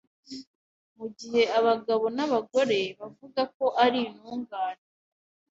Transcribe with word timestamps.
Mu 0.97 1.05
gihe 1.17 1.41
abagabo 1.59 2.05
n’abagore 2.15 2.79
bavuga 2.99 3.41
ko 3.57 3.65
ari 3.83 3.99
intungane, 4.09 4.85